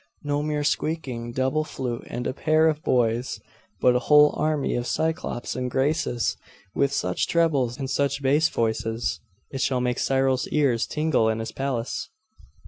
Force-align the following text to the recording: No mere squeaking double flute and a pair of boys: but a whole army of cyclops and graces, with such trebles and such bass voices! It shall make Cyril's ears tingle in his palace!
No 0.23 0.41
mere 0.41 0.63
squeaking 0.63 1.31
double 1.31 1.63
flute 1.63 2.05
and 2.07 2.25
a 2.25 2.33
pair 2.33 2.67
of 2.67 2.81
boys: 2.81 3.39
but 3.79 3.95
a 3.95 3.99
whole 4.09 4.33
army 4.35 4.73
of 4.73 4.87
cyclops 4.87 5.55
and 5.55 5.69
graces, 5.69 6.37
with 6.73 6.91
such 6.91 7.27
trebles 7.27 7.77
and 7.77 7.87
such 7.87 8.19
bass 8.23 8.49
voices! 8.49 9.19
It 9.51 9.61
shall 9.61 9.79
make 9.79 9.99
Cyril's 9.99 10.47
ears 10.47 10.87
tingle 10.87 11.29
in 11.29 11.37
his 11.37 11.51
palace! 11.51 12.09